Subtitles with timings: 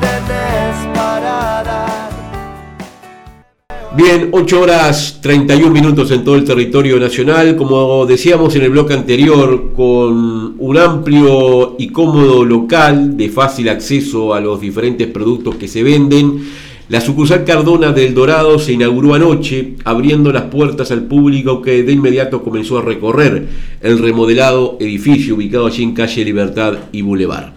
[0.00, 2.12] tenés para dar.
[3.94, 7.56] Bien, 8 horas 31 minutos en todo el territorio nacional.
[7.56, 14.32] Como decíamos en el bloque anterior, con un amplio y cómodo local de fácil acceso
[14.32, 16.42] a los diferentes productos que se venden,
[16.88, 21.92] la sucursal Cardona del Dorado se inauguró anoche, abriendo las puertas al público que de
[21.92, 23.48] inmediato comenzó a recorrer
[23.80, 27.52] el remodelado edificio ubicado allí en calle Libertad y Boulevard.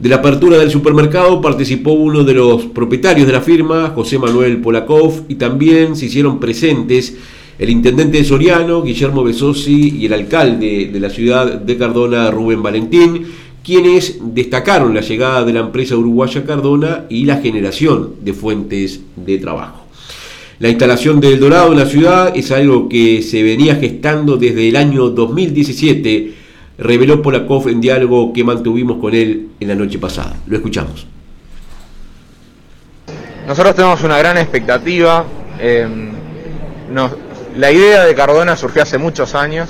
[0.00, 4.56] De la apertura del supermercado participó uno de los propietarios de la firma, José Manuel
[4.62, 7.18] Polakov, y también se hicieron presentes
[7.58, 12.62] el intendente de Soriano, Guillermo Besosi, y el alcalde de la ciudad de Cardona, Rubén
[12.62, 13.26] Valentín,
[13.62, 19.36] quienes destacaron la llegada de la empresa uruguaya Cardona y la generación de fuentes de
[19.36, 19.84] trabajo.
[20.60, 24.76] La instalación del Dorado en la ciudad es algo que se venía gestando desde el
[24.76, 26.39] año 2017
[26.80, 30.34] reveló Polakov en diálogo que mantuvimos con él en la noche pasada.
[30.46, 31.06] Lo escuchamos.
[33.46, 35.24] Nosotros tenemos una gran expectativa.
[35.58, 35.86] Eh,
[37.56, 39.68] la idea de Cardona surgió hace muchos años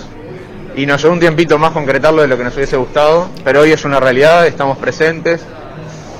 [0.76, 3.72] y nos llevó un tiempito más concretarlo de lo que nos hubiese gustado, pero hoy
[3.72, 5.44] es una realidad, estamos presentes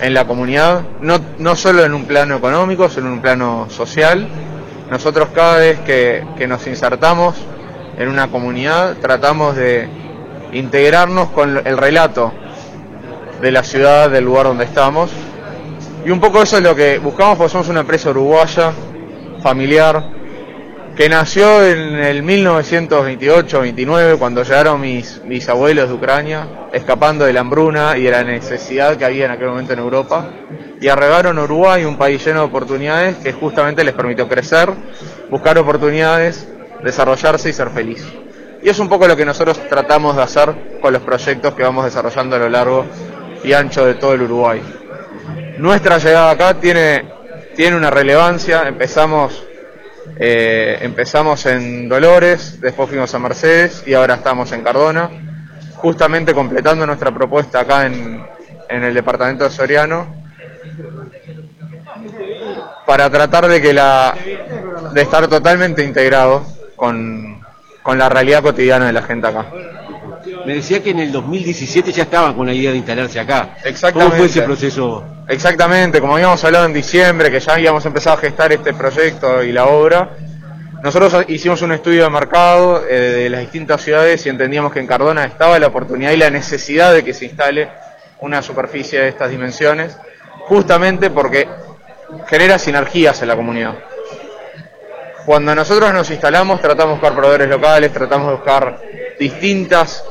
[0.01, 4.27] en la comunidad, no, no solo en un plano económico, sino en un plano social.
[4.91, 7.37] Nosotros cada vez que, que nos insertamos
[7.99, 10.00] en una comunidad tratamos de
[10.53, 12.33] integrarnos con el relato
[13.41, 15.11] de la ciudad, del lugar donde estamos.
[16.05, 18.73] Y un poco eso es lo que buscamos, porque somos una empresa uruguaya,
[19.43, 20.03] familiar,
[20.97, 27.41] que nació en el 1928-29, cuando llegaron mis, mis abuelos de Ucrania, escapando de la
[27.41, 30.31] hambruna y de la necesidad que había en aquel momento en Europa,
[30.81, 34.71] y arregaron a Uruguay, un país lleno de oportunidades que justamente les permitió crecer,
[35.31, 36.49] buscar oportunidades,
[36.83, 38.07] desarrollarse y ser feliz.
[38.63, 41.85] Y es un poco lo que nosotros tratamos de hacer con los proyectos que vamos
[41.85, 42.87] desarrollando a lo largo
[43.43, 44.61] y ancho de todo el Uruguay.
[45.59, 47.05] Nuestra llegada acá tiene,
[47.57, 49.47] tiene una relevancia, empezamos,
[50.19, 55.11] eh, empezamos en Dolores, después fuimos a Mercedes y ahora estamos en Cardona,
[55.77, 58.23] justamente completando nuestra propuesta acá en,
[58.69, 60.15] en el departamento de Soriano,
[62.87, 64.15] para tratar de que la
[64.93, 66.45] de estar totalmente integrado
[66.77, 67.30] con,
[67.91, 69.47] con la realidad cotidiana de la gente acá.
[70.47, 73.57] Me decía que en el 2017 ya estaban con la idea de instalarse acá.
[73.65, 74.05] Exactamente.
[74.05, 75.05] ¿Cómo fue ese proceso?
[75.27, 79.51] Exactamente, como habíamos hablado en diciembre, que ya habíamos empezado a gestar este proyecto y
[79.51, 80.11] la obra,
[80.85, 84.87] nosotros hicimos un estudio de mercado eh, de las distintas ciudades y entendíamos que en
[84.87, 87.71] Cardona estaba la oportunidad y la necesidad de que se instale
[88.21, 89.99] una superficie de estas dimensiones,
[90.47, 91.49] justamente porque
[92.29, 93.90] genera sinergias en la comunidad.
[95.27, 98.81] Cuando nosotros nos instalamos tratamos de buscar proveedores locales, tratamos de buscar
[99.19, 100.05] distintas,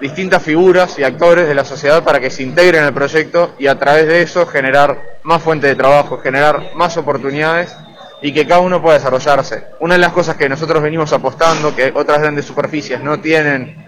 [0.00, 3.66] distintas figuras y actores de la sociedad para que se integren en el proyecto y
[3.66, 7.76] a través de eso generar más fuentes de trabajo, generar más oportunidades
[8.22, 9.64] y que cada uno pueda desarrollarse.
[9.80, 13.86] Una de las cosas que nosotros venimos apostando, que otras grandes superficies no tienen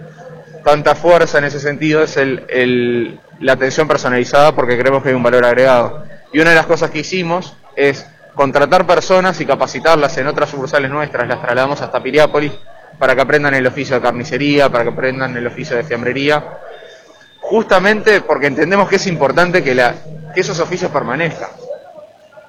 [0.65, 5.23] tanta fuerza en ese sentido, es el, la atención personalizada porque creemos que hay un
[5.23, 6.05] valor agregado.
[6.33, 10.91] Y una de las cosas que hicimos es contratar personas y capacitarlas en otras sucursales
[10.91, 12.53] nuestras, las trasladamos hasta Piriápolis
[12.99, 16.59] para que aprendan el oficio de carnicería, para que aprendan el oficio de fiambrería,
[17.41, 19.95] justamente porque entendemos que es importante que, la,
[20.35, 21.51] que esos oficios permanezcan,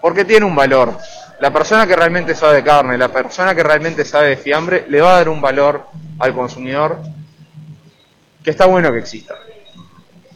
[0.01, 0.97] porque tiene un valor.
[1.39, 5.01] La persona que realmente sabe de carne, la persona que realmente sabe de fiambre, le
[5.01, 5.87] va a dar un valor
[6.19, 6.99] al consumidor
[8.43, 9.35] que está bueno que exista.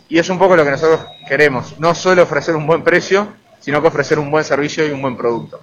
[0.09, 3.27] Y es un poco lo que nosotros queremos, no solo ofrecer un buen precio,
[3.67, 5.59] sino que ofrecer un buen servicio y un buen producto.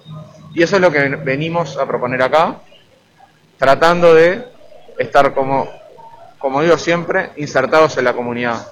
[0.53, 2.57] Y eso es lo que venimos a proponer acá,
[3.57, 4.45] tratando de
[4.99, 5.67] estar, como,
[6.37, 8.71] como digo siempre, insertados en la comunidad.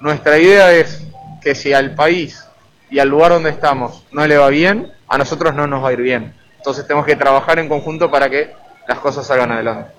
[0.00, 1.06] Nuestra idea es
[1.42, 2.48] que si al país
[2.88, 5.92] y al lugar donde estamos no le va bien, a nosotros no nos va a
[5.92, 6.34] ir bien.
[6.56, 8.54] Entonces tenemos que trabajar en conjunto para que
[8.88, 9.92] las cosas salgan adelante.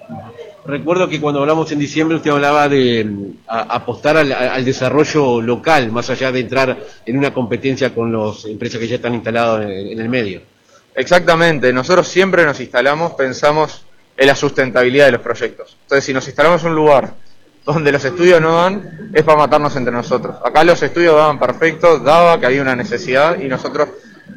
[0.66, 6.10] Recuerdo que cuando hablamos en diciembre usted hablaba de mm, apostar al, desarrollo local, más
[6.10, 10.08] allá de entrar en una competencia con las empresas que ya están instaladas en, el
[10.08, 10.42] medio.
[10.96, 13.84] Exactamente, nosotros siempre nos instalamos, pensamos
[14.16, 15.76] en la sustentabilidad de los proyectos.
[15.82, 17.14] Entonces, si nos instalamos en un lugar
[17.66, 20.38] donde los estudios no dan, es para matarnos entre nosotros.
[20.46, 23.90] Acá los estudios daban perfecto, daba que había una necesidad y nosotros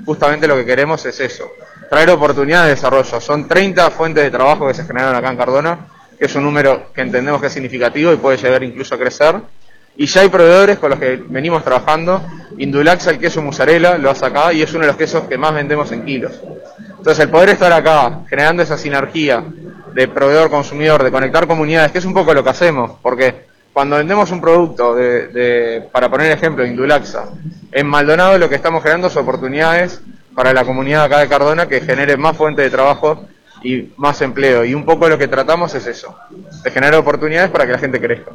[0.04, 1.44] justamente lo que queremos es eso,
[1.88, 3.20] traer oportunidades de desarrollo.
[3.20, 5.78] Son 30 fuentes de trabajo que se generaron acá en Cardona
[6.18, 9.36] que es un número que entendemos que es significativo y puede llegar incluso a crecer.
[9.98, 12.22] Y ya hay proveedores con los que venimos trabajando.
[12.58, 15.54] Indulaxa, el queso mozzarella, lo hace acá y es uno de los quesos que más
[15.54, 16.40] vendemos en kilos.
[16.98, 19.42] Entonces, el poder estar acá, generando esa sinergia
[19.94, 24.30] de proveedor-consumidor, de conectar comunidades, que es un poco lo que hacemos, porque cuando vendemos
[24.30, 27.28] un producto, de, para poner ejemplo, Indulaxa,
[27.72, 30.00] en Maldonado lo que estamos generando son oportunidades
[30.34, 33.26] para la comunidad acá de Cardona que genere más fuentes de trabajo
[33.66, 34.64] y más empleo.
[34.64, 36.16] Y un poco lo que tratamos es eso,
[36.62, 38.30] de generar oportunidades para que la gente crezca.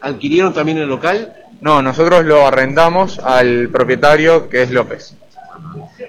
[0.00, 1.32] ¿Adquirieron también el local?
[1.60, 5.14] No, nosotros lo arrendamos al propietario que es López.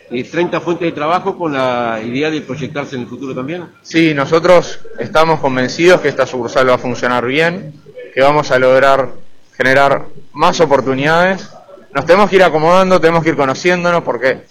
[0.10, 3.68] ¿Y 30 fuentes de trabajo con la idea de proyectarse en el futuro también?
[3.84, 7.74] Sí, nosotros estamos convencidos que esta sucursal va a funcionar bien,
[8.14, 9.10] que vamos a lograr
[9.56, 11.50] generar más oportunidades.
[11.94, 14.44] Nos tenemos que ir acomodando, tenemos que ir conociéndonos porque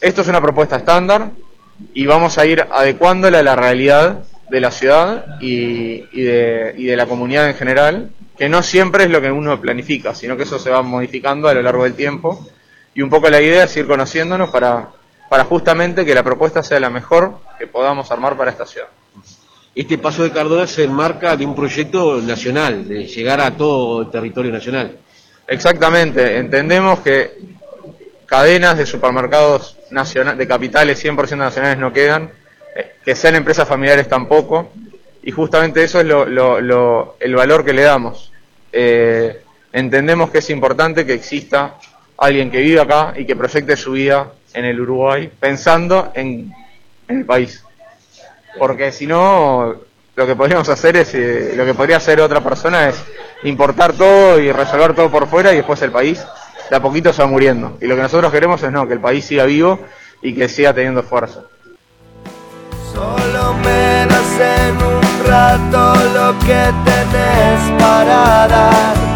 [0.00, 1.30] esto es una propuesta estándar
[1.92, 6.96] y vamos a ir adecuándola a la realidad de la ciudad y, de, y de
[6.96, 10.58] la comunidad en general, que no siempre es lo que uno planifica, sino que eso
[10.58, 12.46] se va modificando a lo largo del tiempo
[12.94, 14.90] y un poco la idea es ir conociéndonos para,
[15.28, 18.88] para justamente que la propuesta sea la mejor que podamos armar para esta ciudad.
[19.74, 24.10] Este paso de Cardona se enmarca de un proyecto nacional, de llegar a todo el
[24.10, 24.98] territorio nacional.
[25.48, 27.38] Exactamente, entendemos que
[28.26, 32.30] cadenas de supermercados nacional, de capitales 100% nacionales no quedan,
[32.76, 34.70] eh, que sean empresas familiares tampoco,
[35.22, 38.30] y justamente eso es lo, lo, el valor que le damos.
[38.72, 39.42] Eh,
[39.72, 41.76] entendemos que es importante que exista
[42.18, 46.52] alguien que vive acá y que proyecte su vida en el Uruguay pensando en,
[47.08, 47.62] el país.
[48.58, 49.74] Porque si no,
[50.14, 52.96] lo que podríamos hacer es, eh, lo que podría hacer otra persona es
[53.42, 56.24] importar todo y resolver todo por fuera y después el país
[56.70, 57.78] de a poquito se va muriendo.
[57.80, 59.78] Y lo que nosotros queremos es no, que el país siga vivo
[60.22, 61.42] y que siga teniendo fuerza.
[62.92, 69.14] Solo menos en un rato lo que tenés para dar.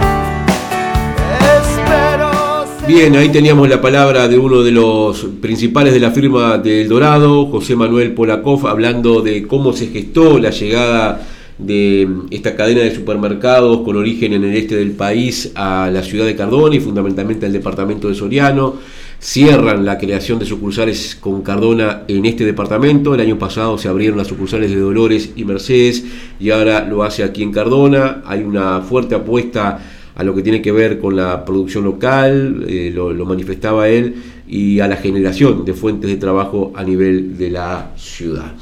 [2.89, 7.45] Bien, ahí teníamos la palabra de uno de los principales de la firma del Dorado,
[7.45, 11.21] José Manuel Polakov, hablando de cómo se gestó la llegada
[11.59, 16.25] de esta cadena de supermercados con origen en el este del país a la ciudad
[16.25, 18.77] de Cardona y fundamentalmente al departamento de Soriano.
[19.21, 23.15] Cierran la creación de sucursales con Cardona en este departamento.
[23.15, 26.05] El año pasado se abrieron las sucursales de Dolores y Mercedes
[26.39, 28.23] y ahora lo hace aquí en Cardona.
[28.25, 29.81] Hay una fuerte apuesta
[30.19, 34.17] a lo que tiene que ver con la producción local, eh, lo, manifestaba él,
[34.49, 38.53] y a la generación de fuentes de trabajo a nivel de la ciudad.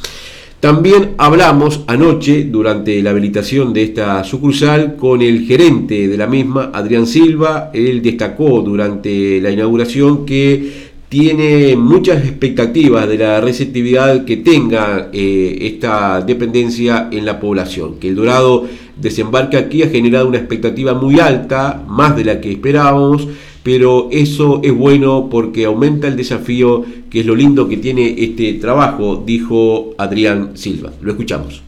[0.60, 6.70] También hablamos anoche, durante la habilitación de esta sucursal, con el gerente de la misma,
[6.72, 7.70] Adrián Silva.
[7.74, 15.58] Él destacó durante la inauguración que tiene muchas expectativas de la receptividad que tenga eh,
[15.60, 18.66] esta dependencia en la población, que el Dorado
[18.96, 23.28] desembarque aquí ha generado una expectativa muy alta, más de la que esperábamos,
[23.66, 28.52] pero eso es bueno porque aumenta el desafío, que es lo lindo que tiene este
[28.60, 30.92] trabajo, dijo Adrián Silva.
[31.00, 31.64] Lo escuchamos.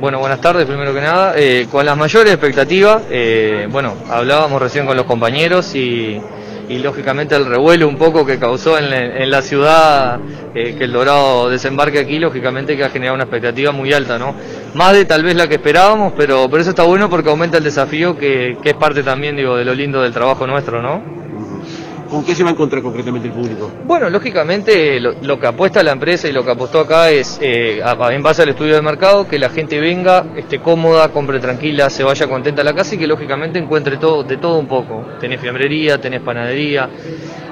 [0.00, 1.34] Bueno, buenas tardes, primero que nada.
[1.36, 6.18] Eh, con las mayores expectativas, eh, bueno, hablábamos recién con los compañeros y
[6.68, 10.18] lógicamente el revuelo un poco que causó en, la ciudad
[10.56, 14.34] eh, que el Dorado desembarque aquí, lógicamente que ha generado una expectativa muy alta, ¿no?
[14.76, 17.64] Más de tal vez la que esperábamos, pero, pero eso está bueno porque aumenta el
[17.64, 21.02] desafío que, que es parte también, digo, de lo lindo del trabajo nuestro, ¿no?
[22.10, 23.72] ¿Con qué se va a encontrar concretamente el público?
[23.86, 27.80] Bueno, lógicamente lo, que apuesta la empresa y lo que apostó acá es, eh,
[28.10, 32.04] en base al estudio de mercado, que la gente venga, esté cómoda, compre tranquila, se
[32.04, 35.06] vaya contenta a la casa y que lógicamente encuentre todo, de todo un poco.
[35.18, 36.90] Tenés fiambrería, tenés panadería,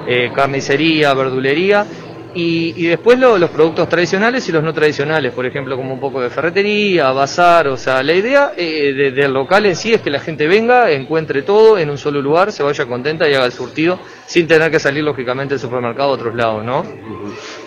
[0.07, 1.87] eh, carnicería, verdulería
[2.35, 6.31] y, después los productos tradicionales y los no tradicionales, por ejemplo, como un poco de
[6.31, 10.47] ferretería, bazar, o sea, la idea eh, del local en sí es que la gente
[10.47, 14.47] venga, encuentre todo en un solo lugar, se vaya contenta y haga el surtido sin
[14.47, 16.85] tener que salir lógicamente del supermercado a otros lados, ¿no?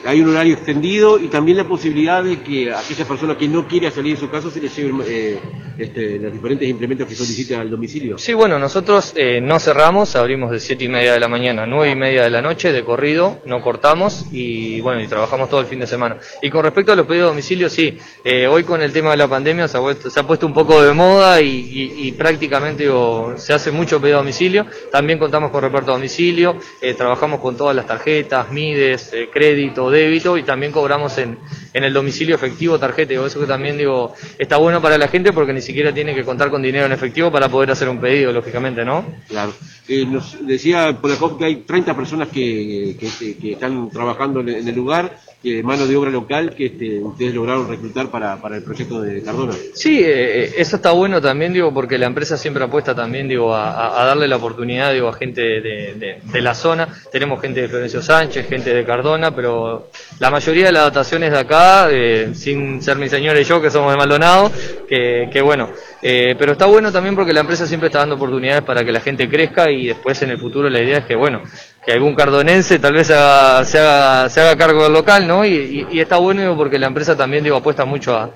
[0.05, 3.67] Hay un horario extendido y también la posibilidad de que a aquella persona que no
[3.67, 5.39] quiere salir de su casa se le lleven eh,
[5.77, 8.17] este, los diferentes implementos que solicita al domicilio.
[8.17, 11.65] Sí, bueno, nosotros eh, no cerramos, abrimos de 7 y media de la mañana a
[11.67, 15.61] 9 y media de la noche de corrido, no cortamos y bueno, y trabajamos todo
[15.61, 16.17] el fin de semana.
[16.41, 19.17] Y con respecto a los pedidos de domicilio, sí, eh, hoy con el tema de
[19.17, 19.81] la pandemia se ha,
[20.23, 22.89] puesto, un poco de moda y, prácticamente
[23.35, 24.65] se hace mucho pedido a domicilio.
[24.91, 30.37] También contamos con reparto a domicilio, eh, trabajamos con todas las tarjetas, MIDES, crédito, débito
[30.37, 31.37] y también cobramos en,
[31.73, 33.13] en el domicilio efectivo tarjeta.
[33.13, 36.49] Eso que también digo, está bueno para la gente porque ni siquiera tiene que contar
[36.49, 39.05] con dinero en efectivo para poder hacer un pedido, lógicamente, ¿no?
[39.27, 39.53] Claro.
[39.87, 45.17] Eh, nos decía Polakov que hay 30 personas que, que, están trabajando en el lugar
[45.41, 49.21] que mano de obra local que este, ustedes lograron reclutar para, para, el proyecto de
[49.21, 49.53] Cardona.
[49.73, 53.53] Sí, eh, eh, eso está bueno también, digo, porque la empresa siempre apuesta también, digo,
[53.53, 56.87] a, darle la oportunidad, digo, a gente de, de, la zona.
[57.11, 59.89] Tenemos gente de Florencio Sánchez, gente de Cardona, pero
[60.19, 63.69] la mayoría de las adaptaciones de acá, eh, sin ser mi señora y yo, que
[63.69, 64.51] somos de Maldonado,
[64.89, 65.69] que, que bueno.
[66.01, 69.29] pero está bueno también porque la empresa siempre está dando oportunidades para que la gente
[69.29, 71.43] crezca y después en el futuro la idea es que, bueno,
[71.85, 75.45] que algún cardonense tal vez se haga, se haga, se haga cargo del local, ¿no?
[75.45, 78.31] Y, y, está bueno porque la empresa también digo, apuesta mucho a,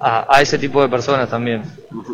[0.00, 1.62] a, ese tipo de personas también.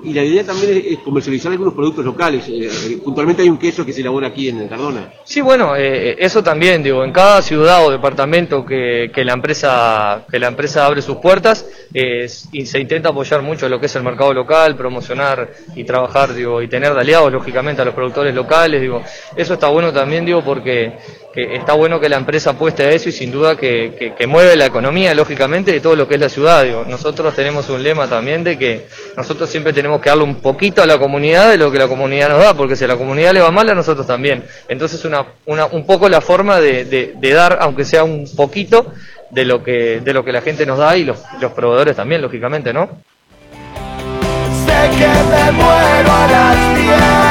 [0.02, 2.44] Y la idea también es comercializar algunos productos locales.
[2.48, 5.12] Eh, eh, puntualmente hay un queso que se elabora aquí en Cardona.
[5.24, 10.24] Sí, bueno, eh, eso también, digo, en cada ciudad o departamento que, que la empresa
[10.28, 14.02] que la empresa abre sus puertas y se intenta apoyar mucho lo que es el
[14.02, 18.80] mercado local, promocionar y trabajar, digo, y tener de aliados lógicamente a los productores locales,
[18.80, 19.02] digo,
[19.36, 20.98] eso está bueno también, digo, porque
[21.36, 24.66] está bueno que la empresa apueste a eso y sin duda que, que, mueve la
[24.66, 26.64] economía, lógicamente, de todo lo que es la ciudad.
[26.64, 26.84] Digo.
[26.88, 30.86] Nosotros tenemos un lema también de que nosotros siempre tenemos que darle un poquito a
[30.86, 33.40] la comunidad de lo que la comunidad nos da, porque si a la comunidad le
[33.40, 34.44] va mal, a nosotros también.
[34.68, 38.92] Entonces, una, una, un poco la forma de, de, dar, aunque sea un poquito,
[39.30, 42.22] de lo que, de lo que la gente nos da y los, los proveedores también,
[42.22, 42.88] lógicamente, ¿no?
[44.64, 47.25] Sé que me muero a las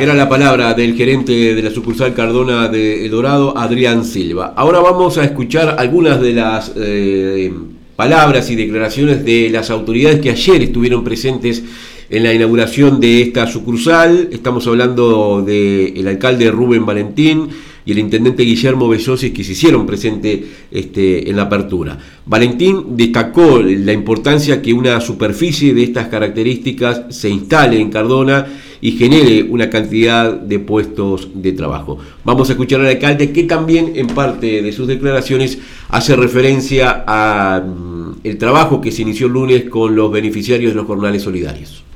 [0.00, 4.54] Era la palabra del gerente de la sucursal Cardona de El Dorado, Adrián Silva.
[4.56, 7.52] Ahora vamos a escuchar algunas de las eh,
[7.96, 11.64] palabras y declaraciones de las autoridades que ayer estuvieron presentes
[12.10, 14.28] en la inauguración de esta sucursal.
[14.30, 17.48] Estamos hablando del alcalde Rubén Valentín
[17.88, 21.96] y el intendente Guillermo Bellosis que se hicieron presente este, en la apertura.
[22.26, 28.46] Valentín destacó la importancia que una superficie de estas características se instale en Cardona
[28.82, 31.96] y genere una cantidad de puestos de trabajo.
[32.24, 37.60] Vamos a escuchar al alcalde que también en parte de sus declaraciones hace referencia a
[37.60, 41.87] mm, el trabajo que se inició el lunes con los beneficiarios de los jornales solidarios.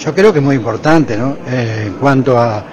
[0.00, 1.36] Yo creo que es muy importante, ¿no?
[1.46, 2.64] Eh, en cuanto a,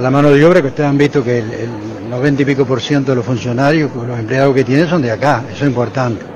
[0.00, 3.12] la mano de obra, que ustedes han visto que el 90 y pico por ciento
[3.12, 6.26] de los funcionarios, los empleados que tienen son de acá, eso es importante.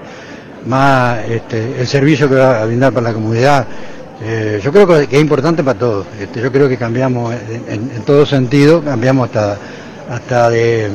[0.66, 3.66] Más este, el servicio que va a brindar para la comunidad,
[4.22, 6.06] eh, yo creo que, es importante para todos.
[6.18, 7.34] Este, yo creo que cambiamos
[7.68, 9.58] en, todo sentido, cambiamos hasta,
[10.08, 10.90] hasta de,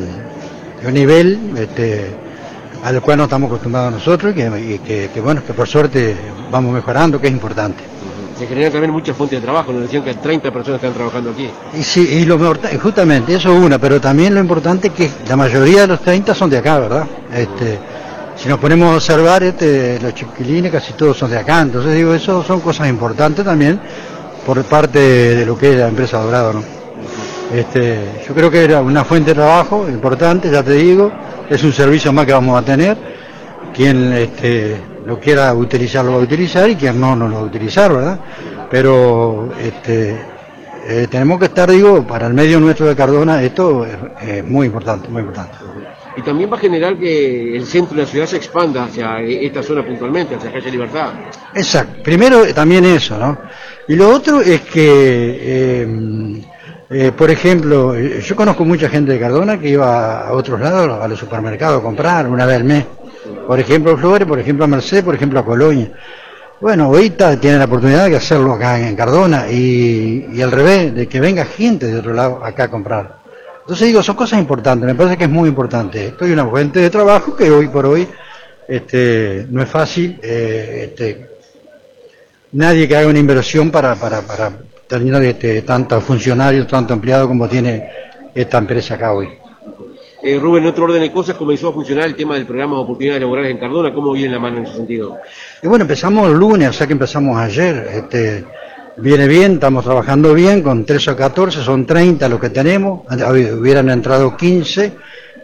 [0.88, 2.08] un nivel este,
[2.84, 6.15] al cual no estamos acostumbrados nosotros y que, que, bueno, que por suerte
[6.50, 7.95] vamos mejorando, que es importante
[8.38, 11.50] se generan también muchas fuentes de trabajo, nos decían que 30 personas están trabajando aquí.
[11.77, 12.38] Y sí, y lo
[12.82, 16.36] justamente, eso es una, pero también lo importante es que la mayoría de los 30
[16.36, 17.08] son de acá, ¿verdad?
[17.34, 17.80] Este,
[18.36, 22.13] si nos ponemos a observar, este, los chiquilines casi todos son de acá, entonces digo,
[22.13, 23.80] eso son cosas importantes también
[24.46, 26.63] por parte de lo que es la empresa Dorado, ¿no?
[27.54, 31.12] Este, yo creo que era una fuente de trabajo importante, ya te digo,
[31.50, 32.98] es un servicio más que vamos a tener.
[33.74, 37.42] Quien este, lo quiera utilizar lo va a utilizar y quien no, no lo va
[37.42, 38.20] a utilizar, ¿verdad?
[38.70, 40.18] Pero este,
[40.88, 45.08] eh, tenemos que estar, digo, para el medio nuestro de Cardona, esto es, muy importante,
[45.10, 45.58] muy importante.
[46.18, 49.62] Y también va a generar que el centro de la ciudad se expanda hacia esta
[49.62, 51.10] zona puntualmente, hacia Calle Libertad.
[51.54, 52.04] Exacto.
[52.04, 53.38] Primero también eso, ¿no?
[53.88, 55.88] Y lo otro es que, eh,
[56.90, 61.08] eh, por ejemplo, yo conozco mucha gente de Cardona que iba a otros lados, a
[61.08, 62.86] los supermercados a comprar una vez al mes
[63.48, 65.92] por ejemplo, Flores, por ejemplo, a Mercedes, por ejemplo, a Colonia.
[66.62, 71.20] Bueno, ahorita tiene la oportunidad de hacerlo acá en Cardona y, al revés, de que
[71.20, 73.20] venga gente de otro lado acá a comprar.
[73.62, 76.08] Entonces digo, son cosas importantes, me parece que es muy importante.
[76.08, 78.08] Estoy una fuente de trabajo que hoy por hoy
[78.68, 80.20] este, no es fácil.
[80.22, 81.30] Eh, este,
[82.54, 84.52] nadie que haga una inversión para, para, para
[84.88, 87.90] tener este, tantos funcionarios, tanto empleados como tiene
[88.34, 89.30] esta empresa acá hoy.
[90.27, 92.82] Eh, Rubén, en otro orden de cosas, comenzó a funcionar el tema del programa de
[92.82, 93.94] oportunidades laborales en Cardona.
[93.94, 95.20] ¿Cómo viene la mano en ese sentido?
[95.62, 97.88] Y bueno, empezamos el lunes, o sea que empezamos ayer.
[97.94, 98.44] Este,
[98.98, 103.01] viene bien, estamos trabajando bien, con 13 o 14, son 30 los que tenemos.
[103.08, 104.94] Hubieran entrado 15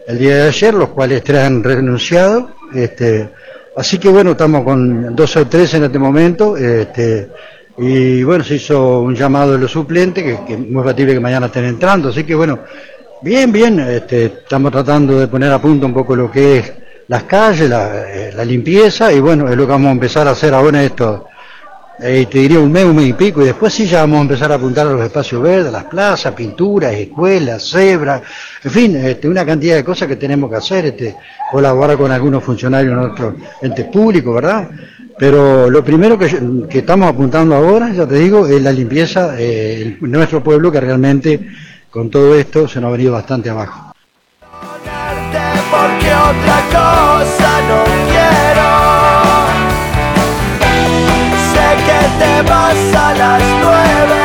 [0.08, 2.50] el día de ayer, los cuales tres han renunciado.
[2.74, 3.30] Este,
[3.76, 6.56] así que bueno, estamos con 12 o 13 en este momento.
[6.56, 7.28] Este,
[7.78, 11.20] y bueno, se hizo un llamado de los suplentes, que, que es muy factible que
[11.20, 12.08] mañana estén entrando.
[12.08, 12.58] Así que bueno,
[13.22, 16.72] Bien, bien, este, estamos tratando de poner a punto un poco lo que es
[17.06, 20.52] las calles, la, eh, limpieza y bueno, es lo que vamos a empezar a hacer
[20.52, 21.22] ahora estos,
[22.00, 24.22] eh, te diría un mes, un mes y pico, y después sí ya vamos a
[24.22, 28.22] empezar a apuntar a los espacios verdes, las plazas, pinturas, escuelas, cebras,
[28.64, 31.14] en fin, este, una cantidad de cosas que tenemos que hacer, este,
[31.52, 34.68] colaborar con algunos funcionarios de nuestro ente público, ¿verdad?
[35.16, 39.96] Pero lo primero que, que, estamos apuntando ahora, ya te digo, es la limpieza eh,
[40.00, 41.38] de nuestro pueblo que realmente
[41.92, 43.92] con todo esto se nos ha venido bastante abajo.
[45.70, 48.70] Porque otra cosa no quiero.
[51.52, 54.22] Sé que te vas a las nueve.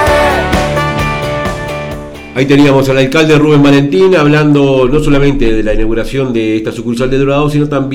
[2.35, 7.09] Ahí teníamos al alcalde Rubén Valentín hablando no solamente de la inauguración de esta sucursal
[7.09, 7.85] de Dorado, sino también